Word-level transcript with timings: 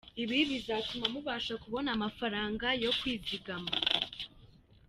Ibi 0.23 0.37
bizatuma 0.51 1.05
mubasha 1.13 1.53
kubona 1.63 1.89
amafaranga 1.97 2.65
yo 2.83 2.91
kwizigama”. 2.99 3.73